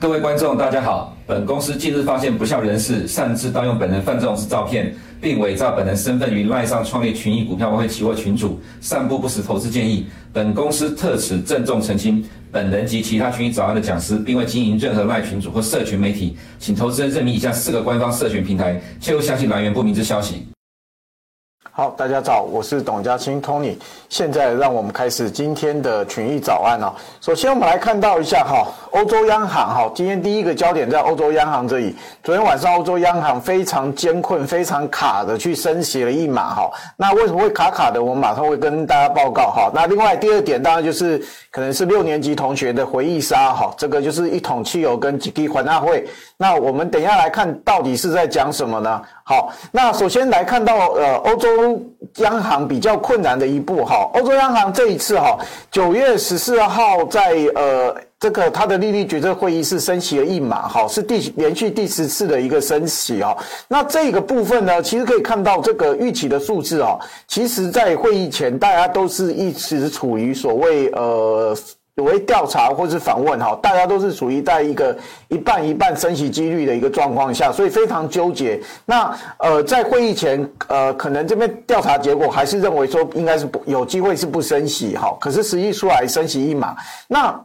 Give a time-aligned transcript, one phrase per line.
[0.00, 1.14] 各位观众，大家好。
[1.26, 10.06] 本公司近日发现不肖人士擅自盗用本人范仲式照片，并伪造本人身份于赖上创立群益股票外汇期货群组，散布不实投资建议。
[10.32, 20.46] 本公司特此郑重澄清，本人及其他群益早安的讲师，并未经营任何赖群组或社群媒体，请投资人认明以下四个官方社群平台，切勿相信来源不明之消息。
[21.78, 23.76] 好，大家早，我是董家清 Tony。
[24.08, 26.92] 现在让我们开始今天的群益早安哦。
[27.20, 31.94] 首先，我们来看到一下哈，欧洲央行哈，今天第一个焦点在欧洲央行这里。
[32.24, 36.68] 昨天晚上，欧洲央行非常艰困、非常卡的去升息了一码哈。
[36.96, 38.02] 那为什么会卡卡的？
[38.02, 39.70] 我们马上会跟大家报告哈。
[39.72, 43.72] 那另外第二点，当然就是可能是六年级同学的回忆杀哈。
[43.78, 46.04] 这个就是一桶汽油跟几滴环大会。
[46.36, 49.00] 那我们等一下来看到底是在讲什么呢？
[49.28, 51.78] 好，那首先来看到呃，欧洲
[52.16, 54.08] 央行比较困难的一步哈。
[54.14, 55.38] 欧洲央行这一次哈，
[55.70, 63.36] 九月十四号在呃这个它的利率决策会议是升息了一码哈，是第连续第十次的一个升息啊。
[63.68, 71.54] 那这个部分呢，其实可以看到这个预期的数字啊，其实在会议前大家都是一直处于所谓呃。
[71.98, 74.96] 所谓调查或是访问哈，大家都是处于在一个
[75.26, 78.60] 一半一半升息几率的一个状况下，所以非常纠结。
[78.86, 86.76] 那呃，在会议前，呃，可能这边调查结果还是认为说应该是不有机会是不升息哈，可是实际出来升息一码，
[87.08, 87.36] 那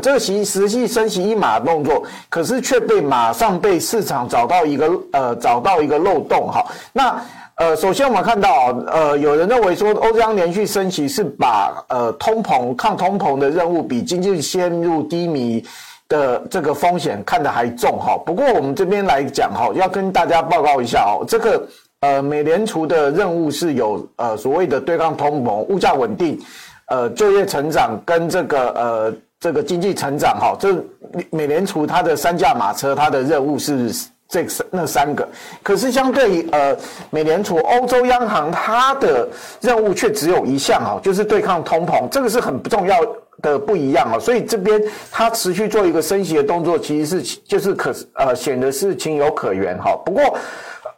[0.00, 7.20] 这个实实际升息一码的动作，可是却被马上被市场找到一个呃找到一个漏洞哈，那。
[7.60, 15.62] 呃，首先我们看到，呃，有人认为说欧洲央连续升息是把呃通膨抗通膨的任务比经济陷入低迷
[16.08, 18.16] 的这个风险看得还重哈。
[18.24, 21.62] 不过我们这边来讲哈，要跟大家报告一下哦，这个
[22.00, 26.40] 呃美联储的任务是有呃所谓的对抗通膨、物价稳定、
[26.88, 30.74] 呃就业成长跟这个呃这个经济成长哈，这
[31.28, 33.92] 美联储它的三驾马车，它的任务是。
[34.30, 35.28] 这三那三个，
[35.62, 36.76] 可是相对于呃，
[37.10, 39.28] 美联储、欧洲央行，它的
[39.60, 42.96] 任务却只有一项哈，就是对抗通膨，这个是很不重要
[43.42, 44.18] 的不一样啊。
[44.18, 44.80] 所以这边
[45.10, 49.94] 它持续做一个升息的动作，其实是就是可呃显得是情有可原哈。
[50.06, 50.38] 不过。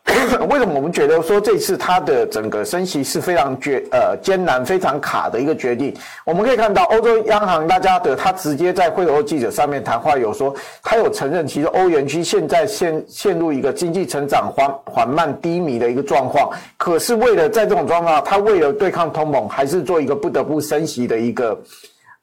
[0.51, 5.95] 为什么我们觉得说这次它的整个升息是非常决呃艰难、非常卡的一个决定？
[6.25, 16.51] 我们可以看到，欧洲央行拉加德他直接在会后记者上面谈话有说，他有承认，其实欧元区现在陷陷入一个经济成长缓缓慢低迷的一个状况。
[16.77, 21.59] 可是为了在这种状况，他为了对抗通膨，还是做一个不得不升息的一个。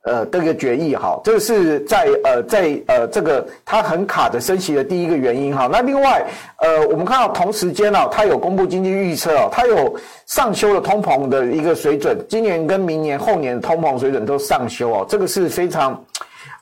[0.04, 5.68] 呃，这个决议哈，这个是在呃，在呃这个它很卡的升息的第一个原因哈。
[5.72, 6.26] 那另外，
[6.58, 9.94] 呃，我们看到同时间呢，它有公布经济预测哦，它有
[10.26, 16.02] 上修了通膨的一个水准，今年跟明年后年的通膨水准都上修哦，这个是非常。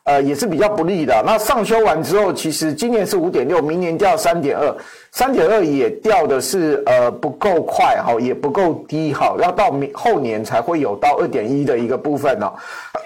[0.07, 1.21] 呃，也是比较不利的。
[1.25, 4.73] 那上修完之后，其实今年是五点六，明年掉三点二，
[5.11, 12.49] 三点二也掉的是呃不够快哈，也不够低哈，要到明后年才会有到二点一的一个部分呢。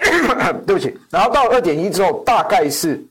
[0.64, 3.04] 对不起，然后到二点一之后，大概是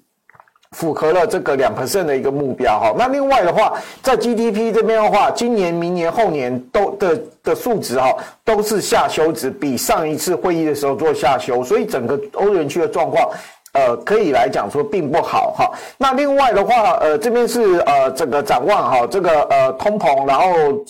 [0.71, 2.95] 符合了这个两 percent 的一个目标哈。
[2.97, 8.15] 那另外的话，在 GDP 这边的话，今年、明年、后年都的的数值哈
[8.45, 13.29] 都是下修值，比上一次会议的时候做下修，所以整个欧元区的状况。
[13.73, 15.71] 呃，可以来讲说并不好哈。
[15.97, 20.45] 那另外的话，呃，这边是呃这个展望哈，这个呃通膨，然后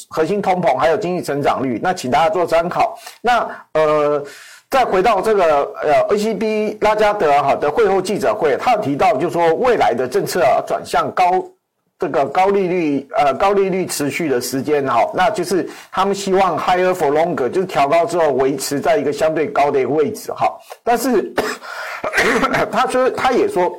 [0.09, 2.97] 核心通膨还有经济成长率，那请大家做参考。
[3.22, 4.24] 那呃，
[4.69, 11.25] 再回到这个呃 A C B 拉加德哈的会后记者会，他有提到就是说未来的政策转向高。
[12.01, 20.51] 这个高利率，呃，高利率持续的时间，哈，那就是他们希望 higher for longer，就是调高之后维持在一个相对高的位置，哈。
[20.83, 21.31] 但是
[22.71, 23.71] 他说，他也说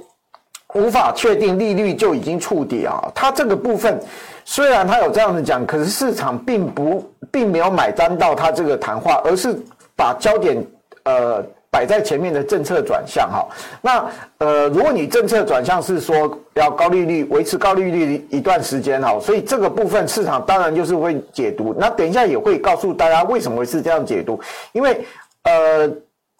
[0.74, 3.10] 无法确定利率就已经触底啊。
[3.12, 4.00] 他这个部分
[4.44, 9.52] 虽然他有这样子讲，可是市场并不并没有买单到他这个谈话，而是
[9.96, 10.64] 把焦点，
[11.02, 11.44] 呃。
[11.72, 13.48] 摆在前面的政策转向哈，
[13.80, 14.04] 那
[14.36, 21.74] 呃，如果你政策转向是说要高利率，维持高利率一段时间哈，所以这个部分市场当然就是会解读。
[21.78, 24.38] 那等一下也会告诉大家为什么是这样解读，
[24.72, 25.02] 因为
[25.44, 25.90] 呃，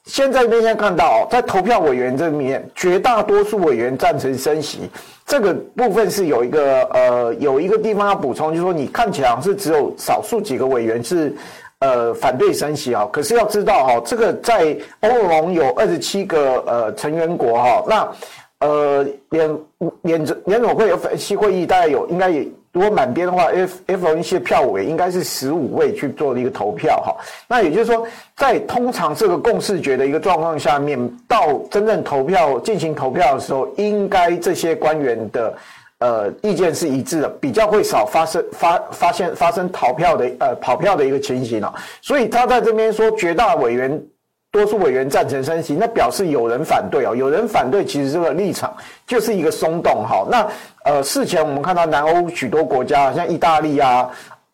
[0.05, 4.81] 现在那天看到在投票委员这里面，绝大多数委员赞成升息，
[5.25, 11.34] 这个部分是有一个呃有一个地方要补充，就是说你看起来是只有少数几个委员是。
[11.82, 18.08] 呃，反对升息啊，可是要知道哈，这个在欧盟有二十七个呃成员国哈，那
[18.61, 19.58] 呃联
[20.02, 27.17] 联联总会有分析会议，大概有应该也如果满编的话，F FOMC 的票委应该是十五位去做了一个投票哈。
[27.49, 28.06] 那也就是说，
[28.37, 30.96] 在通常这个共识决的一个状况下面，
[31.26, 35.52] 到真正投票进行投票的时候，应该这些官员的
[36.02, 41.72] 呃意见是一致的，比较会少发生发发现发生逃票的呃跑票的一个情形啊。
[42.00, 44.02] 所以他在这边说，绝大委员。
[44.52, 47.16] 多数委员赞成升息，那表示有人反对哦。
[47.16, 48.70] 有人反对，其实这个立场
[49.06, 50.26] 就是一个松动哈。
[50.31, 50.46] 那
[50.84, 54.10] 呃，事前我们看到南欧许多国家，像意大利啊，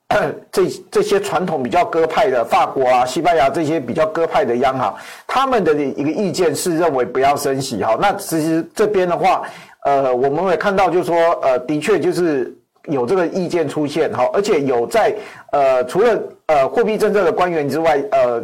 [0.52, 4.94] 这这些传统比较鸽派的法国啊、西班牙这些比较鸽派的央行，
[5.26, 7.98] 他们的一个意见是认为不要升息哈。
[8.00, 9.42] 那其实这边的话，
[9.88, 12.55] 呃，我们会看到就是说，呃，的确就是
[12.85, 15.14] 有这个意见出现哈，而且有在
[15.52, 18.43] 呃，除了呃货币政策的官员之外，呃。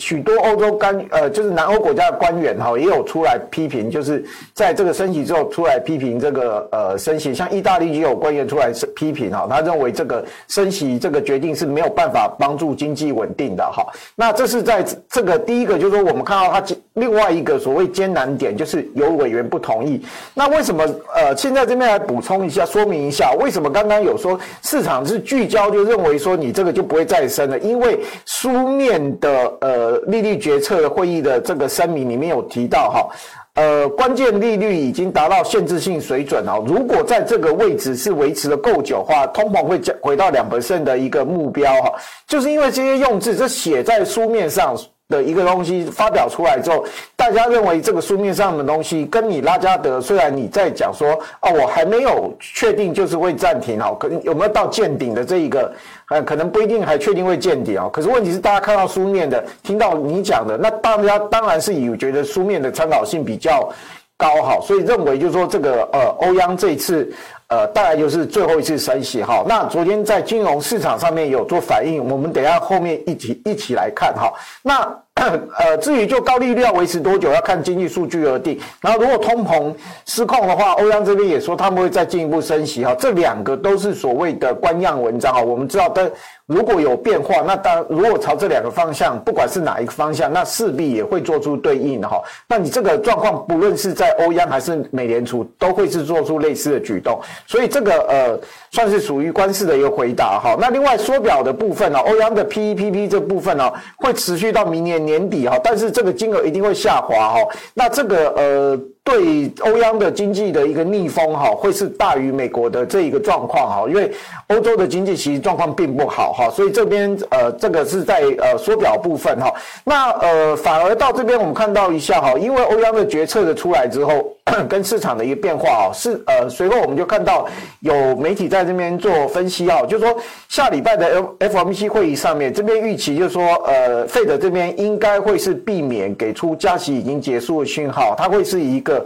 [0.00, 4.24] 许多欧洲官呃，就是南欧国家的官员哈，也有出来批评，就是
[4.54, 13.86] 在这个升息之后出来批评这个呃升息，像意大利也有官员出来批评哈，他认为这个升息这个决定是没有办法帮助经济稳定的哈。
[14.16, 16.64] 那这是在这个第一个，就是说我们看到他
[16.94, 20.02] 另外一个所谓艰难点，就是有委员不同意。
[20.32, 20.82] 那为什么
[21.14, 29.89] 呃，现在这边来补充一下，说明一下，为什么刚刚有说市场是聚焦，就认为说你这个就不会再升了，因为书面的呃。
[30.06, 33.08] 利率决策会议的这个声明里面有提到哈，
[33.54, 36.62] 呃，关键利率已经达到限制性水准哦。
[36.66, 41.92] 如果在这个位置是维持的够久的话，通膨会回到两百分的一个目标哈。
[42.26, 44.76] 就是因为这些用字，这写在书面上
[45.10, 46.82] 的一个东西发表出来之后，
[47.16, 55.70] 大家认为这个书面上的东西跟你拉加德，虽然你在讲说啊，我还没有确定就是会暂停哦，可能有没有到见顶的这一个。
[56.10, 57.88] 呃，可能不一定还确定会见顶哦。
[57.92, 63.72] 可是问题是，大家看到书面的，听到你讲的，那大家当然是以觉得书面的参考性比较
[64.16, 67.08] 高哈，所以认为就是说这个呃欧央这一次
[67.50, 69.44] 呃大概就是最后一次升息哈。
[69.46, 74.32] 那昨天在金融市场上面有做反应，我们等下后面一起一起来看哈。
[74.62, 74.96] 那。
[75.20, 78.58] 呃，至于就高利率要维持多久，要看经济数据而定。
[78.80, 79.74] 然后，如果通膨
[80.06, 82.94] 失控的话，欧阳这边也说他们会再进一步升息哈。
[82.98, 85.42] 这两个都是所谓的官样文章啊。
[85.42, 86.10] 我们知道，但
[86.50, 92.20] 如果有变化，那当如果朝这两个方向，不管是哪一个方向，那势必也会做出对应的哈。
[92.48, 97.20] 那你这个状况，不论是在欧央还是美联储，都会是做出类似的举动。
[97.46, 98.40] 所以这个呃，
[98.72, 100.56] 算是属于官式的一个回答哈。
[100.58, 107.38] 那另外缩表的部分呢，欧央的 PEPP 这部分呢，会持续到明年年底哈，但是这个金额一定会下滑哈。
[107.74, 108.80] 那这个呃。
[109.02, 114.12] 对欧央的经济的一个逆风哈，会是大于美国的这一个状况哈，因为
[114.48, 119.52] 欧洲的经济其实状况并不好哈，所以这边呃这个是在呃缩表部分哈，
[119.84, 124.32] 那呃反而到这边我们看到一下哈，因为欧央的决策的出来之后，
[124.68, 127.48] 跟市场的一个变化啊，是呃随后我们就看到
[127.80, 130.16] 有媒体在这边做分析啊，就是说
[130.48, 138.99] 下礼拜的 FOMC 会议上面，这边预期就是说呃费德这边应该会是避免给出加息已经结束的讯号，它会是一个。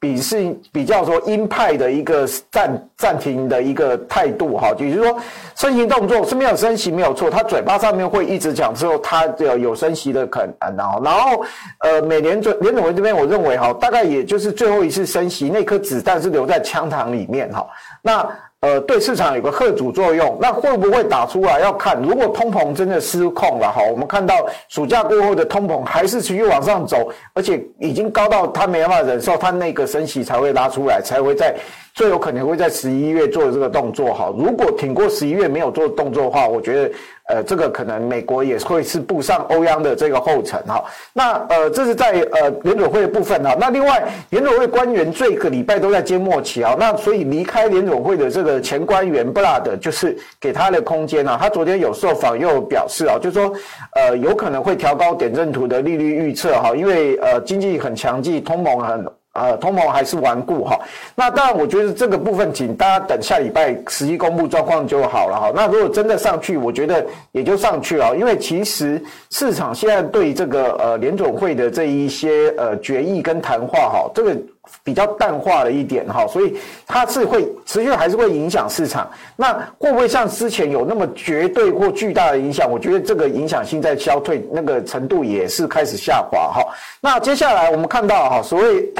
[0.00, 5.18] 比是比较说鹰派的一个暂暂停的一个态度哈，也就是说
[5.56, 11.44] 升息动作是没有升息没有错，他嘴巴上面会一直讲之后，他有有升息的可能，然后然后
[11.80, 17.66] 呃美联准联总会这边我认为哈，大概也就是最后一次升息，那颗子弹是留在枪膛里面哈，
[18.02, 18.28] 那。
[18.60, 21.60] 呃，对市场有个贺阻作用，那会不会打出来？
[21.60, 24.34] 要看，如果通膨真的失控了哈，我们看到
[24.68, 31.54] 暑假过后的通膨还是持续往上走，而且已经高到他没办法忍受，他那个升息才会拉出来，才会在。
[31.94, 36.92] 最有可能会在十一月做这个动作哈，如果挺过十一月没有做动作的话，我觉得
[37.28, 40.84] 呃这个可能美国也会是步上欧央的这个后尘哈。
[41.12, 43.56] 那呃这是在呃联准会的部分哈。
[43.58, 51.38] 那另外联准会官员这个礼拜都在接末期啊，那所以离开联准会的这个前官员布拉德就是给他的空间啊。
[51.40, 53.52] 他昨天有受访又表示啊，就说
[53.94, 59.06] 呃有可能会调高点阵图的利率预测哈，因为呃经济很强劲，通膨很。
[59.38, 60.78] 呃，通膨还是顽固哈。
[61.14, 65.52] 那当然，我觉得这个部分，请大家等下礼拜实际公布状况就好了哈。
[65.54, 74.36] 那如果真的上去，我觉得也就上去了，因为其实市场现在对这个呃联总会的这一些呃决议跟谈话哈，这个。
[74.82, 76.56] 比较淡化了一点哈，所以
[76.86, 79.10] 它是会持续还是会影响市场。
[79.36, 82.70] 那会不会像之前有那么绝对或巨大的影响？
[82.70, 86.62] 我觉得这个影响性在消退，那个程度也是开始下滑哈。
[87.00, 88.92] 那接下来我们看到哈，所谓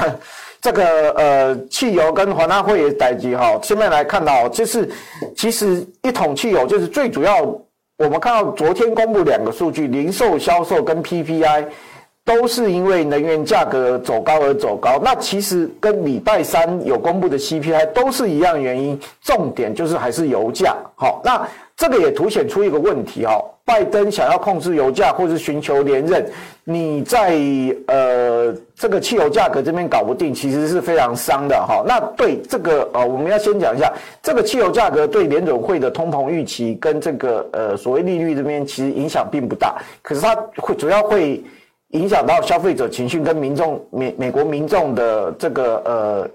[0.61, 4.89] 这个呃汽油跟华纳会的代志哈，下面来看到就是
[5.37, 7.43] 其实一桶汽油就是最主要，
[7.97, 11.65] 我们看到昨天公布两个数据，零售销售跟 PPI。
[12.29, 15.01] 都是因为能源价格走高而走高。
[15.03, 20.77] 那其实跟礼拜三有公布的 CPI 都是一样原因，重点就是还是油价。
[20.95, 26.31] 好，那这个也凸显出一个问题哈，拜登想要控制油价或是寻求连任，
[26.65, 27.39] 你在
[27.87, 31.83] 呃这个汽油价格这边搞不定，其实是非常伤的哈。
[31.87, 33.91] 那对这个呃，我们要先讲一下
[34.23, 41.43] 这个汽油价格对联准会的通膨预期跟这个呃所谓利率这边其实影响并不大，可是它会主要会
[41.91, 46.31] 影响到消费者情绪跟民众美美国民众的这个呃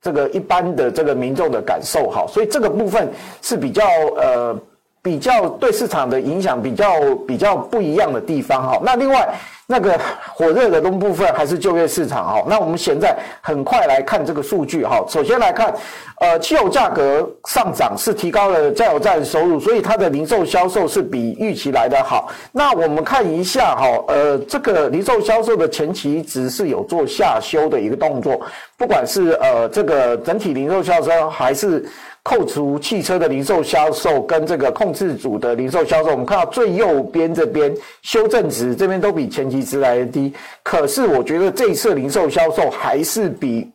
[0.00, 3.08] 这个一般的这个民众的感受哈，所以这个部分
[3.42, 3.84] 是比较
[4.16, 4.58] 呃。
[5.04, 9.28] 比较对市场的影响比较比较不一样的地方哈，那另外
[9.66, 10.00] 那个
[10.34, 15.74] 火热的东部分还是就业市场哈，那我们现在很快来看这个数据哈，首先来看，
[16.20, 22.32] 呃，汽油价格上涨是提高了加油站收入，所以它的零售销售是比预期来得好。
[22.50, 28.40] 那我们看一下哈，呃，这个零售销售的前期值是有做下修的一个动作，
[28.78, 31.84] 不管是呃这个整体零售销售还是。
[32.24, 43.70] 扣除汽车的零售销售跟这个控制组的零售销售，我们看到最右边这边修正值这边都比前期值来的低，可是我觉得这一次零售销售还是比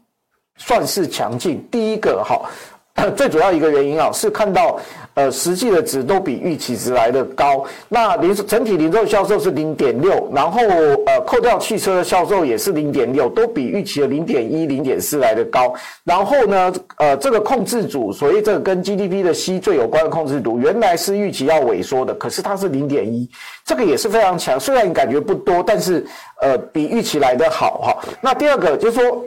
[0.58, 1.66] 算是强劲。
[1.72, 2.42] 第一个哈，
[3.16, 4.80] 最主要一个原因啊是看到。
[5.16, 7.66] 呃，实际的值都比预期值来的高。
[7.90, 10.62] 那零整体零售销售是零点六，然后
[11.06, 15.74] 呃，扣掉汽车的销售也是零点六，都比预期的零点一、零点四来的高。
[16.04, 23.30] 然后呢，呃，这个控制组，所以这个跟 GDP 的 C 最有关的控制组，原来是预期要萎缩的，可是它是零点一，
[23.66, 24.60] 这个也是非常强。
[24.60, 26.06] 虽然你感觉不多，但是
[26.40, 27.98] 呃，比预期来的好哈。
[28.22, 29.26] 那第二个就是说，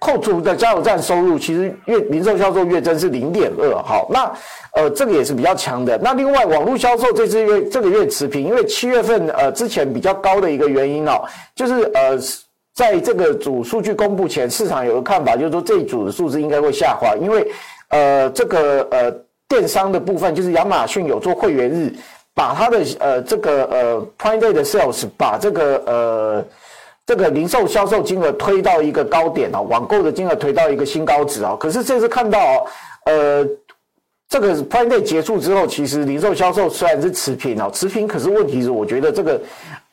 [0.00, 4.32] 扣除的加油站收入，其实月零售销售月增是零点二，好，那。
[4.74, 5.98] 呃，这个也是比较强的。
[5.98, 11.22] 那另外，网络销售这次月这个月持平，因为七月份呃之前比较高的一个原因哦，
[11.54, 12.18] 就是呃
[12.74, 17.46] 在这个组数据公布前，市场有个看法，就是说这一组的数字应该会下滑，因为
[17.88, 19.14] 呃这个呃
[19.46, 21.92] 电商的部分，就是亚马逊有做会员日，
[22.34, 26.44] 把它的呃这个呃 Prime Day 的 Sales，把这个呃
[27.04, 31.54] 这个零售销售金额推到一个高点哦，网购的金额推到一个新高值哦。
[31.60, 32.66] 可是这次看到
[33.04, 33.46] 呃。
[34.28, 39.40] 这个 Prime Day 结束之后，其实零售销售虽然是持平哦，持平，可是问题是，我觉得这个。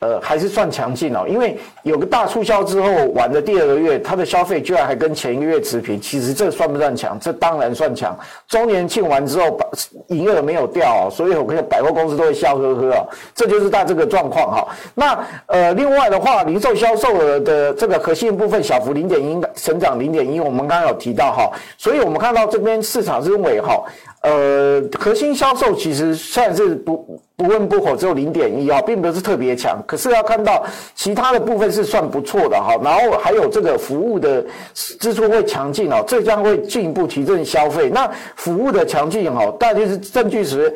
[0.00, 5.98] 呃，还是算强劲哦，因为有个大促销之后，玩的第二个月，它的消费居然还跟前一个月持平。
[5.98, 7.18] 其实这算不算强？
[7.18, 8.14] 这当然算强。
[8.46, 9.66] 周年庆完之后，把
[10.08, 13.08] 营业额没有掉哦，所以我看百货公司都会笑呵呵哦。
[13.34, 14.68] 这就是大这个状况哈。
[14.94, 21.50] 那呃，另外的话，零售销售额的这个核心部分小幅零点一，成长零点一，我们刚刚有提到哈。
[21.78, 23.82] 所以我们看到这边市场认为哈，
[24.20, 27.18] 呃，核心销售其实算是不。
[27.36, 29.78] 不温不火，只有零点一啊，并不是特别强。
[29.86, 30.64] 可是要看到
[30.94, 34.42] 其他的部分是算不错的哈，然后还有这个服务的
[34.74, 37.90] 支出会强劲哦，这将会进一步提振消费。
[37.90, 40.74] 那服务的强劲哈，大概就是证据时，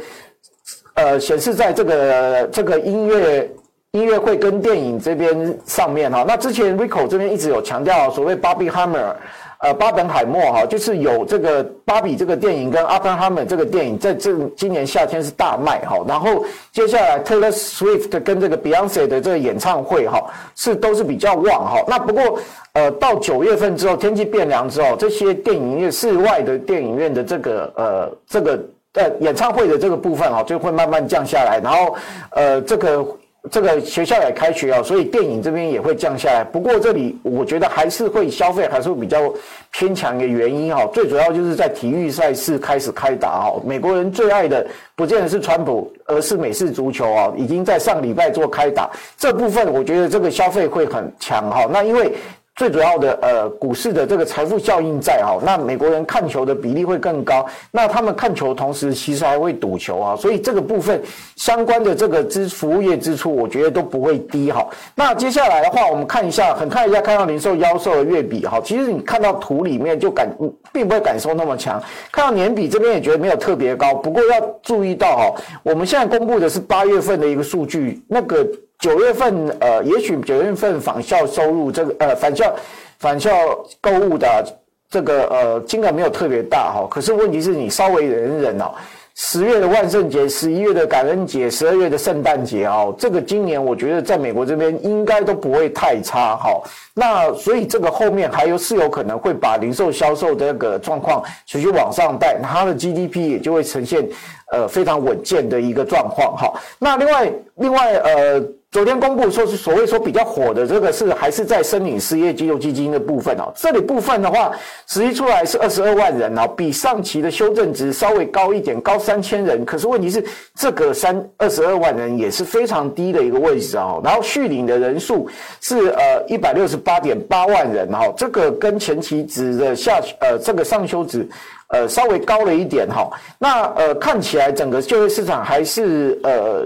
[0.95, 3.51] 呃，显示在这个这个音乐
[3.93, 6.25] 音乐会跟电影这边上面哈。
[6.29, 9.15] 那之前 Rico 这边一直有强调所谓 Barbie Hammer。
[9.61, 15.99] 呃，巴本海默哈，就是有这个芭比这个电影跟阿芬哈门这个电影，在这今年夏天是大卖哈。
[16.09, 20.19] 然后接下来 Taylor Swift 跟这个 Beyonce 的这个演唱会哈，
[20.57, 21.85] 是都是比较旺哈。
[21.87, 22.39] 那不过
[22.73, 28.59] 呃，到九月份之后，天气变凉之后，这些电影院室外的电影院的这个呃这个
[28.95, 31.61] 呃演唱会的这个部分哈，就会慢慢降下来。
[31.63, 31.95] 然后
[32.31, 33.07] 呃这个。
[33.51, 36.45] 这个学校也开学啊，所以电影这边也会降下来。
[36.45, 39.33] 不过这里我觉得还是会消费还是会比较
[39.71, 43.61] 偏强的原因哈，最主要就是在体育赛事开始开打哈。
[43.65, 51.67] 美国人最爱的不见得是川普，而是美式足球啊，已经在上礼拜做开打，这部分我觉得这个消费会很强哈。
[51.71, 52.13] 那因为。
[52.57, 61.01] 最主要的呃，股市的这个财富效应在哈，那美国人看球的比例会更高，那他们看球同时其实还会赌球啊，所以这个部分
[61.37, 64.69] 相关的这个支服务业支出，我觉得都不会低哈。
[64.95, 70.31] 那接下来的话，我们看一下，很看一下看到零售销售的月比哈，其实你看到图里面就感
[70.71, 78.47] 并不会感受那么强，看到年比这边也觉得没有特别高，不过要注意到哈，我们现在公布的是八月份的一个数据，那个。
[78.81, 82.57] 九月份，呃，也许九月份返校收入这个，呃，返校
[82.99, 83.31] 返校
[83.79, 84.59] 购物的
[84.89, 86.89] 这个，呃，金额没有特别大哈。
[86.91, 88.73] 可是问题是你稍微忍一忍哦，
[89.15, 96.59] 十月的万圣节，十一月的感恩节，十二月的圣诞节哦，这个今年我觉得在美国这边应该都不会太差哈。
[96.95, 104.09] 那所以这个后面还有是有可能会把零售销售这个状况持续往上带，它的 GDP 也就会呈现
[104.51, 106.55] 呃非常稳健的一个状况哈。
[106.79, 108.43] 那另外另外呃。
[108.73, 114.53] 昨天公布说是所谓说比较火的这个是还是在申领失业救济基金的部分哦，这里部分的话，
[114.87, 119.65] 实际出来是二十二万人哦，比上期的修正值稍微高一点，高三千人。
[119.65, 120.25] 可是问题是
[120.55, 124.01] 这个三二十二万人也是非常低的一个位置哦。
[124.05, 125.29] 然后续领的人数
[125.61, 131.29] 是呃一百六十八点八万人哈，这个跟前期值的下呃这个上修值
[131.71, 133.11] 呃稍微高了一点哈。
[133.37, 136.65] 那呃看起来整个就业市场还是呃。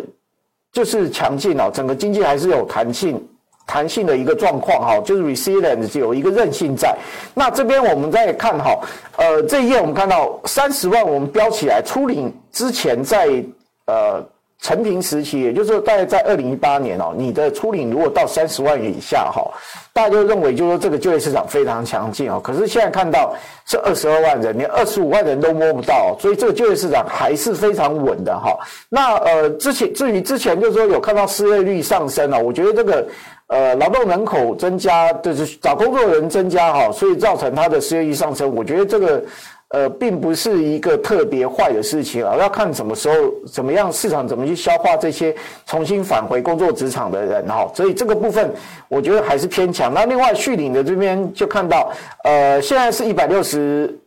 [0.75, 3.26] 就是强劲哦，整个经济还是有弹性、
[3.66, 6.95] 弹性的一个状况哈，就是 resilience 有一个韧性在。
[7.33, 8.78] 那这边我们再看哈，
[9.16, 13.43] 呃，这一页我们看到三十万，我们标起来，初领之前在
[13.87, 14.23] 呃。
[14.64, 19.47] 成平时期，也就是，大概在二零一八年哦，你的初领如果到三十万元以下哈，
[19.92, 22.40] 大家就认为就是说这个就业市场非常强劲哦。
[22.42, 28.59] 可是现在看到是二十二万人，连二十五万人都摸不到，所以这个就业市场还是非常稳的哈。
[28.88, 33.06] 那呃，之前至于之前就是说有看到失业率上升了，我觉得这个
[33.49, 39.23] 呃劳动人口增加，就是找工作人增加哈，所以造成它的失业率上升，我觉得这个。
[39.71, 43.16] 呃，并不是一个特别坏的事情啊，要看什么时候、
[43.52, 45.35] 怎么样市场怎么去消化这些
[45.66, 48.52] 重新返回工作职场的人哈，所以这个部分
[48.88, 49.92] 我觉得还是偏强。
[49.92, 51.90] 那另外续领的这边就看到，
[52.23, 53.99] 呃，现在是一百六十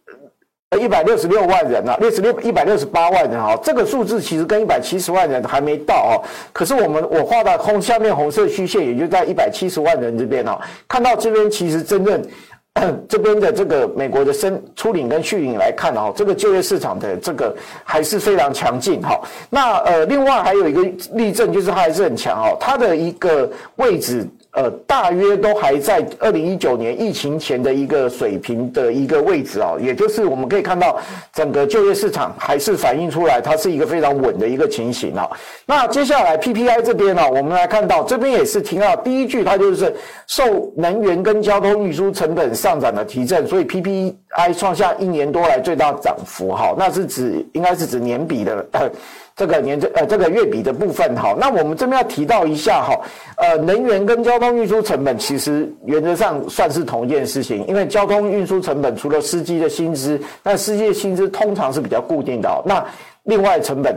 [0.69, 6.23] 呃一百六十六万人啊，六十六一百六十八万人哈，这个数字其实跟一百七十万人还没到哦。
[6.53, 12.23] 可是我们我画的红下面红色虚线，也就在一百七十万人这边哦，看到这边其实真正。
[13.07, 19.19] 这边的这个美国的申初领跟续领来看哦，这个就业市场的这个还是非常强劲哈。
[19.49, 24.27] 那呃，另外还有一个例证就是它还是很强哦，它的一个位置。
[24.57, 30.99] 呃，大约都还在二零一九年疫情前的一个水平的一个位置啊，也就是我们可以看到
[31.31, 35.29] 整个就业市场还是反映出来，它是一个非常稳的一个情形啊。
[35.67, 39.95] 那接下来 PPI 这边呢，我们来看到这边也是提到第一句，它就是
[40.25, 48.65] 受能源跟交通运输成本上涨的提振，所以 PPI 创下一年多来最大涨幅哈，那是指应该是指年比的。
[49.37, 52.99] 这个年这呃这个月比的部分哈，那我们这边要提到一下哈，
[53.37, 62.83] 呃，能源跟交通运输成本其实原则上算是同一件事情，因为交通运输成本除了司机的薪资，那司机的薪资通常是比较固定的，那
[63.23, 63.95] 另外成本。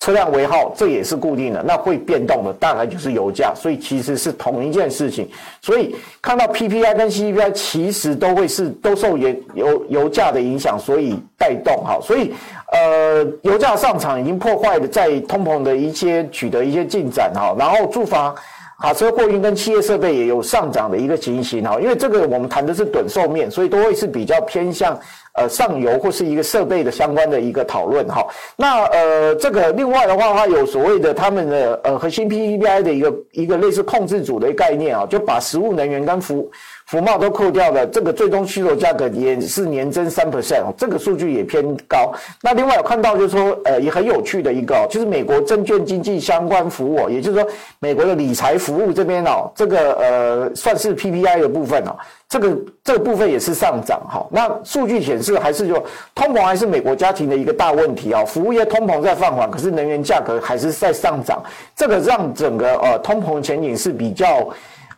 [0.00, 5.28] 车辆尾号，这也是固定的，那会变动的大概就是油价，所以其实是同一件事情。
[5.60, 11.98] 所以看到 PPI 跟 CPI 其实都会是都受油油油价的影响，所以带动哈。
[12.00, 12.32] 所以
[12.72, 17.56] 呃，油价上涨已经破坏了在通膨的一些取得一些进展哈。
[17.58, 18.32] 然后住房、
[18.80, 21.80] 卡车、货运跟企业设备也有上涨的一个情形哈。
[21.80, 24.98] 因为这个我们谈的是短寿面，所以都会是比较偏向。
[25.34, 28.26] 呃，上游或是一个设备的相关的一个讨论哈。
[28.56, 36.50] 那呃，这个另外的话，它有所谓的他们的呃核心 PPI 的一个一个类似控制组的概念啊，就把食物、能源跟服
[36.88, 42.10] 服贸都扣掉了，这个最终需求价格也是年增三 percent，这个数据也偏高。
[42.42, 47.46] 那另外有看到就是说，呃，也很有趣的一个，就是美国证券经济相关服务，也就是说
[47.78, 51.94] 美国的理财服务这边哦，这个呃算是 PPI 的部分哦。
[52.26, 55.74] 这个这个部分也是上涨哈，那数据显示还是就
[56.14, 61.42] 通膨还是美国家庭的一个大问题啊，服务业通膨在放缓，可是能源价格还是在上涨，
[61.76, 64.26] 这个让整个呃通膨前景是比较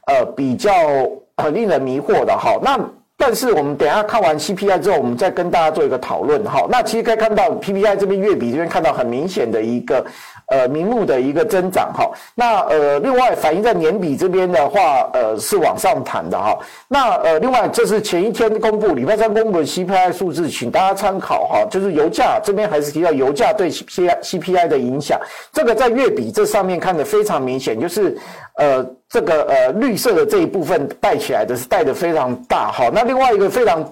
[0.07, 0.73] 呃比较
[1.43, 2.59] 很令人迷惑的哈。
[2.63, 2.79] 那
[3.17, 6.67] 但是我们等下看完 CPI 之后，我们再跟大家做一个讨论哈。
[6.71, 10.05] 那其实可以看到 PPI 这边月比这边看到很明显的一个。
[10.51, 16.59] 呃，名目的一个增长哈，那呃，另外反映在年比这边的话，呃，是往上弹的哈。
[16.89, 21.65] 那呃，另外这是前一天公布，礼拜三公布的 CPI 数字，请大家参考哈。
[21.71, 25.21] 就是油价这边还是提到油价对 CPI CPI 的影响，
[25.53, 28.19] 这个在月比这上面看得非常明显，就是
[28.57, 32.91] 呃，这个呃绿色的这一部分带起来的是带得非常大哈。
[32.93, 33.89] 那另外一个非常。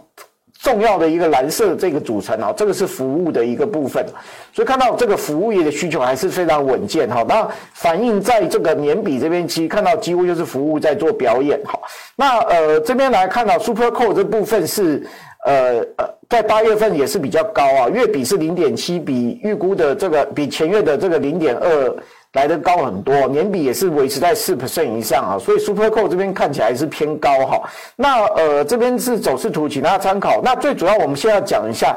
[0.60, 4.04] 重要的一个蓝色这个组成啊，这个是服务的一个部分，
[4.52, 7.24] 所以看到这个服务业的需求还是非常稳健哈。
[7.28, 11.78] 那反映在这个年比这边，其实看到几乎就是服务在做表演哈。
[12.16, 15.06] 那呃这边来看到 Super Core 这部分是
[15.44, 21.96] 呃呃在八月份也是比较高啊，月比是零点七，比预估的这个比前月的这个零点二。
[22.38, 27.68] 来得高很多，年比也是维持在四 percent 以上啊，所以 Super Core 这边看起来是偏高哈。
[27.96, 30.40] 那呃这边是走势图，请大家参考。
[30.42, 31.96] 那最主要我们现在讲一下，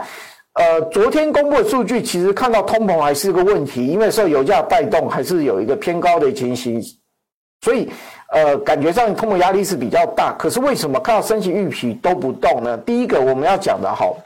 [0.53, 6.81] 呃昨天公布的数据，其实看到通膨还是个问题，因为受油价带动，还是有一个偏高的情形，
[7.61, 7.87] 所以
[8.31, 10.33] 呃感觉上通膨压力是比较大。
[10.39, 12.75] 可是为什么看到升息预期都不动呢？
[12.79, 14.17] 第一个我们要讲的好。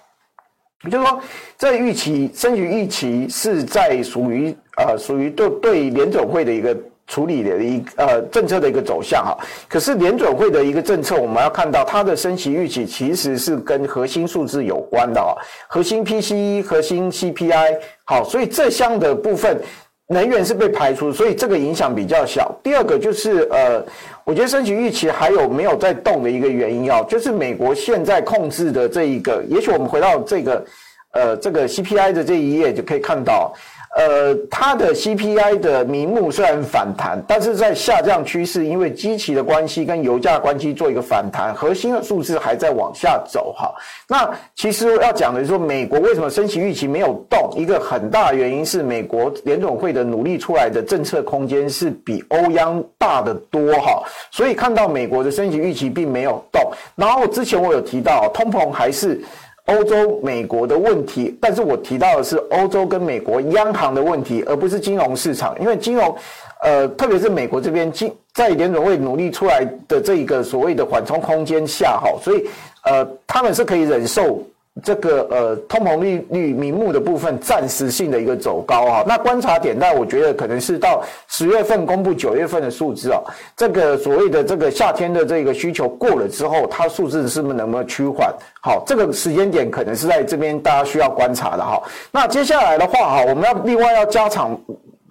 [0.86, 1.20] 也就是说，
[1.58, 9.38] 这预期升息预期是在属于呃属于对对联总会的一个处理的一呃政策的一个走向哈。
[9.68, 15.36] 可是联总会的一个政策，我们要看到它的升息预期其实是跟核心数字有关的哦，
[15.68, 19.60] 核心 PCE、核心 CPI 好，所以这项的部分。
[20.08, 22.56] 能源是被排除，所以这个影响比较小。
[22.62, 23.84] 第二个就是呃，
[24.26, 30.66] 我觉得升息预期还有没有在动的一个原因啊，就是美国现在控制的这一个，也许我们回到这个
[31.12, 33.54] 呃这个 CPI 的这一页就可以看到。
[33.96, 43.74] 呃，它的 CPI 的名目虽然反弹，但是在下降趋势，因为基期的关系跟油价关系做一个反弹，核心的数字还在往下走哈。
[44.06, 47.50] 那其实要讲的是说，美国为什么升息预期没有动？
[47.56, 56.62] 一个很大的原因是美国联总会的努力出来的政策空间是比欧央大得多哈，所以看到美国的升息预期并没有动。
[56.98, 59.24] 然后之前我有提到，通膨还是。
[59.66, 65.56] 欧洲、美国的问题，但是我提到的是欧洲跟美国央行的问题，而不是金融市场。
[65.60, 66.16] 因为金融，
[66.62, 72.46] 呃，特别是美国这边，金在联准会努力出来的这一个所谓的缓冲空间下，哈，所以，
[72.84, 74.44] 呃，他们是可以忍受。
[74.84, 83.22] 这个呃，通膨利率名目的部分暂时性的一个走高啊，那观察点，那我觉得可能是到十月份公布九月份的数字啊，
[83.56, 88.34] 这个所谓的这个夏天的这个需求过了之后，它数字是不是能不能趋缓？
[88.62, 91.82] 好，这个时间点可能是在这边大家需要观察的哈。
[92.12, 94.60] 那接下来的话哈，我们要另外要加强。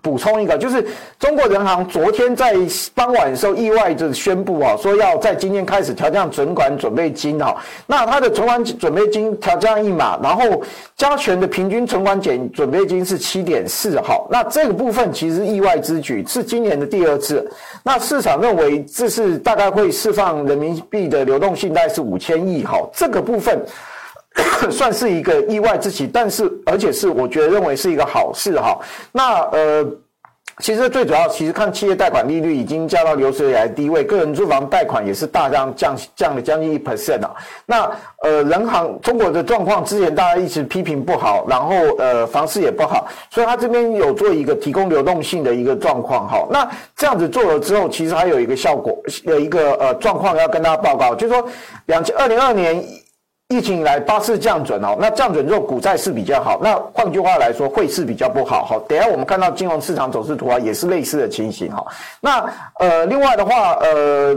[0.05, 0.87] 补充一个，就是
[1.19, 2.55] 中国人行昨天在
[2.95, 7.57] 傍晚的时候意外的宣布啊，说要在今天开始调降存款准备金哈。
[7.87, 10.63] 那它的存款准备金调降一码，然后
[10.95, 14.23] 加权的平均存款减准备金是七点四哈。
[14.31, 17.51] 那这个部分其实意外之举，是今年的第二次。
[17.83, 22.79] 那市场认为这是大概会释放人民币的流动性，大概是五千亿哈。
[22.93, 23.59] 这个部分。
[24.71, 28.79] 算是一个意外之喜，但是而且是我觉得认为是一个好事哈。
[29.13, 29.87] 那呃，
[30.59, 37.35] 其实最主要，其实看企业贷款利率已经降到有史以来低位，个人住房贷款也是大降降降了将近一 percent 啊。
[37.67, 37.91] 那
[38.23, 46.47] 呃，人行中国的状况之前大家一直批评不好，然后呃，房市也不好，所以他这边有做一个提供流动性的一个状况哈。
[46.51, 51.47] 那这样子做了之后，其实还有一个效果，有一个呃状况要跟大家报告，就是说
[51.87, 52.85] 两千二零二年。
[53.49, 58.81] 疫情以来八次降准哦，那降准之后股债是比较好，那换句话来说汇市比较不好哈。
[58.89, 61.85] 等下我们看到金融市场走势图啊，也是类似的情形哈。
[62.21, 62.45] 那
[62.79, 64.37] 呃，另外的话呃。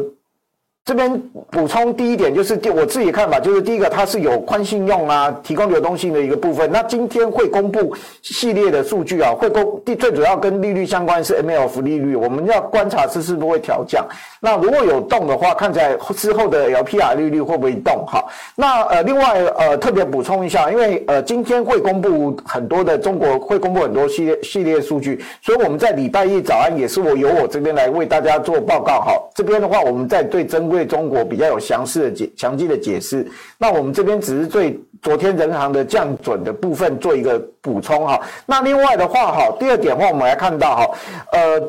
[0.88, 1.22] 这边
[1.52, 6.72] 补充第一点就是第我自己看法，就是第一个它是有宽信用啊，提供流动性的一个部分。
[6.72, 14.08] 那今天会公布系列的数据啊，会公第最主要跟利率相关是 MLF 利率，我们要观察是是不会调降。
[14.40, 18.06] 那如果有动的话，看起来之后的 LPR 利率会不会动？
[18.08, 18.24] 哈，
[18.56, 29.02] 那呃另外呃特别补充一下，因为呃今天会公布很多的中国会公布很多系列系列数据，所以我们在礼拜一早安也是我由我这边来为大家做报告。
[29.02, 30.77] 哈，这边的话我们在对珍贵。
[30.78, 33.26] 对中国比较有详细的解详细的解释，
[33.58, 38.22] 那我们这边只是对昨天人行的降准的部分做一个补充哈。
[38.46, 40.92] 那另外的话哈，第二点的话，我们来看到哈，
[41.32, 41.60] 呃，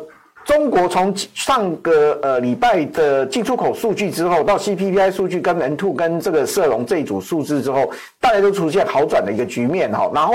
[0.45, 7.91] 中国从上个呃礼拜的进出口数据之后，到 CPPI 数据跟 N two 跟这个社融这一组数字之后，
[8.21, 10.11] 大家都出现好转的一个局面哈。
[10.15, 10.35] 然后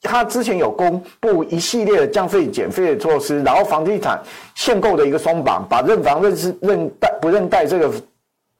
[0.00, 4.18] 他之前有公布一系列的降费减费的措施，然后房地产
[4.54, 7.90] 限购的一个松绑，把认房认是认贷不认贷这个。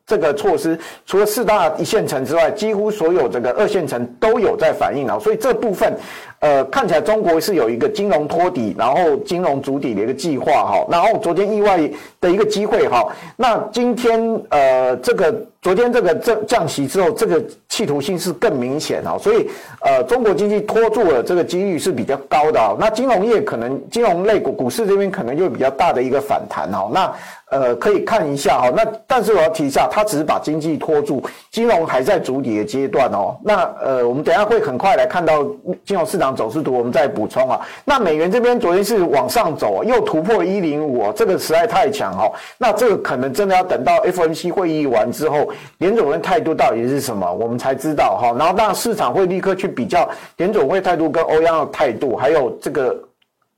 [0.06, 5.96] 这个措施除了四大一线城之外，几乎所有这个二线城都有在反映啊，所以这部分，
[6.44, 10.86] 呃，看起来中国是有一个金融托底，然后金融筑底的一个计划哈。
[10.90, 11.80] 然后昨天意外
[12.20, 19.48] 的一个机会哈，那今天呃这个昨天这个降降息之后，这个企图心是更明显啊，所以
[19.80, 22.76] 呃中国经济拖住了这个几率是比较高的啊。
[22.78, 27.10] 那金融业可能金融类股股市这边可能就比较大的一个反弹哦，那。
[27.50, 33.36] 呃，可以看一下哈，那但是我要提一下，它只是把经济拖住，金融还在筑底的阶段哦。
[33.44, 35.44] 那呃，我们等下会很快来看到
[35.84, 37.60] 金融市场走势图，我们再补充啊。
[37.84, 42.30] 那美元这边昨天是往上走啊，又突破一零五，这个实在太强哈。
[42.58, 48.34] 那这个可能真的要等到 FMC 会议完之后，联总会态度到底是什么，我们才知道哈。
[48.38, 52.98] 然后当然市场会立刻去比较联总会态度跟欧央的态度，还有这个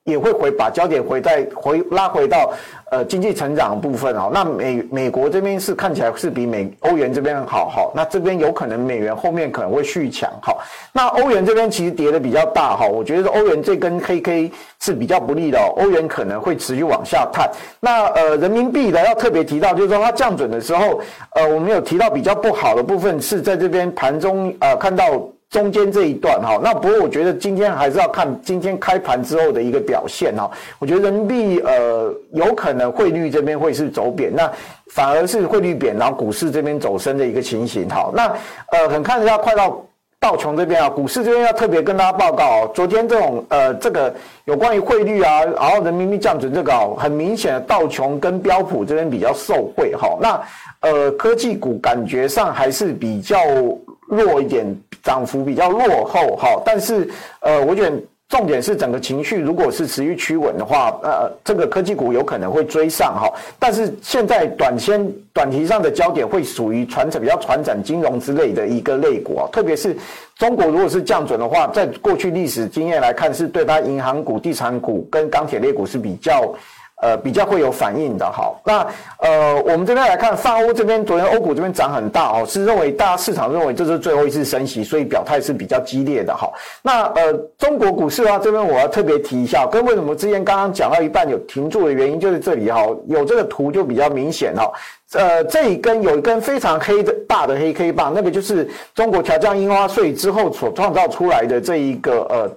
[0.06, 2.50] 也会回把焦点回再回拉回到。
[2.88, 10.56] 呃，经济成长的部分哦，那美美国这边是看起来是比美欧元这边好哈，那这边有可能美元后面可能会续强哈，
[10.92, 17.50] 那欧元这边其实跌的比较大哈，我觉得欧元这根黑 K 是比较不利的哦，欧元可能会持续往下探。
[17.80, 21.00] 那呃，人民币的要特别提到，就是说它降准的时候，
[21.34, 25.04] 呃，我们有提到比较不好的部分是在这边盘中呃看到
[25.50, 26.58] 中间这一段哈。
[26.62, 30.50] 那不过我觉得今天还是要看今天开盘之后的一个表现哈。
[30.78, 34.50] 我觉得人民币呃有可能汇率这边会是走贬，那
[34.92, 38.10] 反而是汇率贬，然后股市这边走升的一个情形哈。
[38.14, 38.32] 那
[38.72, 39.82] 呃很看得到快到。
[40.18, 44.12] 道琼这边啊，股市这边要特别跟大家报告，昨天这种呃，这个
[44.46, 50.16] 有关于汇率啊，然后人民币降准这个哦，很明显的道琼跟标普这边比较受惠哈。
[50.18, 50.40] 那
[50.80, 53.38] 呃，科技股感觉上还是比较
[54.08, 54.66] 弱一点，
[55.02, 56.60] 涨幅比较落后哈。
[56.64, 57.08] 但是
[57.40, 57.96] 呃，我觉得。
[58.28, 63.32] 重点是整个情绪，如果是持续趋稳的话，呃，这个科技股有可能会追上哈。
[63.56, 69.96] 但是现在短先短期上的焦点会属于传承比较传产金融之类的一个类股啊，特别是
[70.34, 76.52] 中国如果是降准的话，在过去历史经验来看，是对它银行股、地产股跟钢铁类股是比较。
[77.02, 78.54] 呃，比较会有反应的哈。
[78.64, 78.86] 那
[79.18, 86.50] 呃，我们这边来看，泛欧这边昨天欧股这边涨很大哦，是认为大家市场认为这是最后一次升息，所以表态是比较激烈的哈。
[86.80, 94.72] 那呃，中国股市的话，这边我要特别提一下，跟为什么之前刚刚讲到一半有停住的原因，就是这里哈，有这个图就比较明显哈。
[95.12, 102.50] 呃，这一根有一根非常黑的大的黑 K 棒，那个就是中国调降印花税之后所创造出来的这一个呃。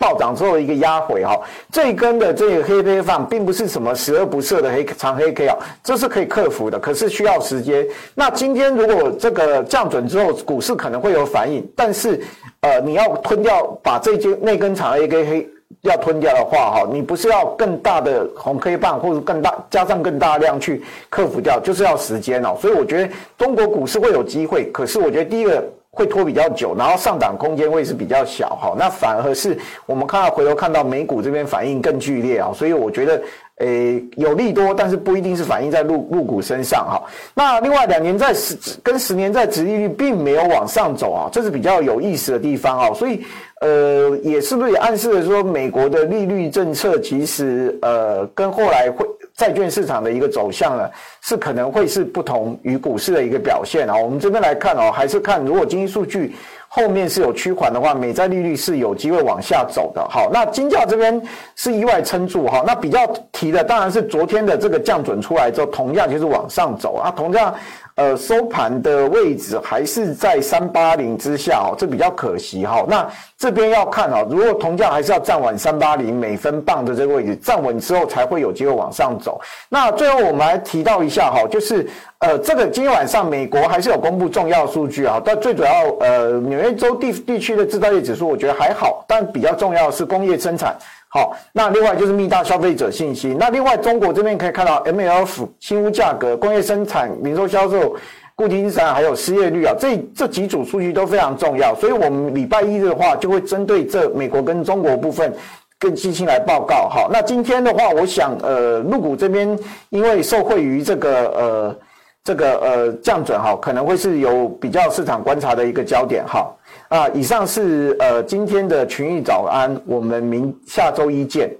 [0.00, 1.38] 暴涨之后一个压回哈，
[1.70, 7.86] 这一根的这个黑 K 棒并不是什么十恶不赦的黑长黑 K 啊，这是可以克服的，可是需要时间。
[8.14, 12.18] 那今天如果这个降准之后，股市可能会有反应，但是
[12.60, 15.48] 呃，你要吞掉把这根那根长黑 K 黑
[15.82, 22.56] 要吞掉的话哈，你不是要更大的红 K 棒或者更大加上更大量去克服掉，就是要时间哦。
[22.58, 25.62] 所以我觉得中国股市会有机会，可是我觉得第一个。
[25.92, 33.20] 会拖比较久，然后上档空间会是比较小哈，那反而是我们看到回头看到美股这边反应更剧烈啊，所以我觉得
[33.56, 37.02] 诶有利多，但是不一定是反映在入入股身上哈。
[37.34, 43.24] 那另外两年在十跟十年在殖利率并没有往上走啊，这是比较有意思的地方啊，所以
[43.60, 49.04] 呃也是不是也暗示了说美国的利率政策其实呃跟后来会。
[49.40, 50.90] 债券市场的一个走向呢，
[51.22, 53.96] 是可能会是不同于股市的一个表现啊。
[53.96, 56.34] 我们这边来看哦，还是看如果经济数据
[56.72, 60.06] 后面是有趋缓的话，美债利率是有机会往下走的。
[60.08, 61.20] 好，那金价这边
[61.56, 62.62] 是意外撑住哈。
[62.64, 67.52] 那比较提的当然是昨天的这个降准出来之后，同样就是往上走啊，同样。
[67.96, 72.82] 呃，收盘的位置还是在三八零之下哦，这比较可惜哈。
[72.88, 73.06] 那
[73.36, 79.38] 这边要看哦，如果铜价还是要站稳三八零每分磅的这个位置，站稳之后才会有机会往上走。
[79.68, 81.86] 那最后我们来提到一下哈，就是
[82.20, 90.76] 呃，这个今天晚上美国还是有公布重要数据啊，但最主要呃，纽约州地地区的制造业指数我觉得还好，但比较重要是工业生产。
[91.08, 93.38] 好，那另外就是密大消费者信心。
[93.40, 97.96] 那另外中国这边可以看到 MLF 新屋价格、工业生产、零售销售、
[98.34, 101.74] 固定资产还有失业率啊，这这几组数据都非常重要。
[101.76, 105.32] 所以我们礼拜一的话就会针对这美国跟中国部分
[105.78, 106.86] 更细心来报告。
[106.86, 111.76] 好，那今天的话，我想呃，陆股这边因为受惠于这个呃
[112.22, 116.54] 这个呃降准哈，可能会是有比较市场观察的一个焦点哈。
[116.88, 121.50] 啊，以上是呃今天的群益早安，我们明下周一见。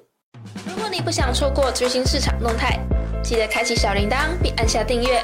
[0.66, 2.78] 如果你不想错过最新市场动态，
[3.22, 5.22] 记得开启小铃铛并按下订阅。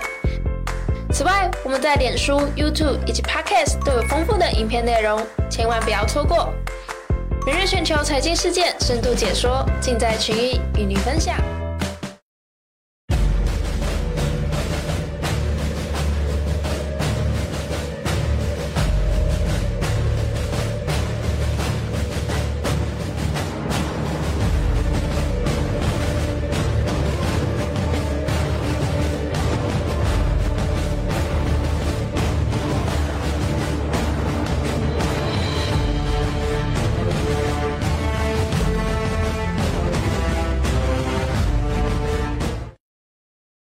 [1.13, 6.53] 此外，我们在脸书、YouTube 以及 Podcast 都有丰富的影片内容，千万不要错过。
[7.47, 11.37] 每日全球财经事件深度解说，尽在群益与你分享。